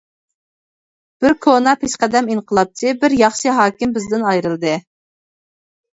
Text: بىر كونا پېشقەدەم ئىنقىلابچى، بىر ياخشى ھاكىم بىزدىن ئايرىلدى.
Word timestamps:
بىر 1.25 1.35
كونا 1.45 1.75
پېشقەدەم 1.83 2.31
ئىنقىلابچى، 2.35 2.95
بىر 3.05 3.17
ياخشى 3.21 3.55
ھاكىم 3.61 3.97
بىزدىن 3.99 4.29
ئايرىلدى. 4.31 4.73